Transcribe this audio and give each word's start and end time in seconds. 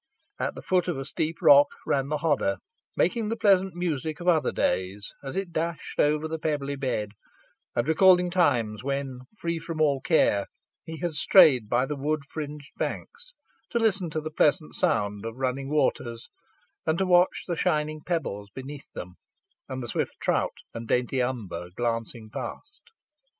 At 0.39 0.55
the 0.55 0.63
foot 0.63 0.87
of 0.87 0.97
a 0.97 1.05
steep 1.05 1.43
rock 1.43 1.67
ran 1.85 2.07
the 2.09 2.17
Hodder, 2.17 2.57
making 2.97 3.29
the 3.29 3.35
pleasant 3.35 3.75
music 3.75 4.19
of 4.19 4.27
other 4.27 4.51
days 4.51 5.13
as 5.23 5.35
it 5.35 5.53
dashed 5.53 5.99
over 5.99 6.25
its 6.25 6.41
pebbly 6.41 6.75
bed, 6.75 7.11
and 7.75 7.87
recalling 7.87 8.31
times, 8.31 8.83
when, 8.83 9.19
free 9.37 9.59
from 9.59 9.79
all 9.79 10.01
care, 10.01 10.47
he 10.85 10.97
had 11.01 11.13
strayed 11.13 11.69
by 11.69 11.83
its 11.83 11.93
wood 11.95 12.25
fringed 12.27 12.71
banks, 12.77 13.35
to 13.69 13.77
listen 13.77 14.09
to 14.09 14.21
the 14.21 14.31
pleasant 14.31 14.73
sound 14.73 15.23
of 15.23 15.35
running 15.37 15.69
waters, 15.69 16.31
and 16.83 16.99
watch 17.01 17.43
the 17.47 17.55
shining 17.55 18.01
pebbles 18.03 18.49
beneath 18.55 18.91
them, 18.95 19.17
and 19.69 19.83
the 19.83 19.87
swift 19.87 20.19
trout 20.19 20.57
and 20.73 20.87
dainty 20.87 21.21
umber 21.21 21.69
glancing 21.75 22.27
past. 22.31 22.89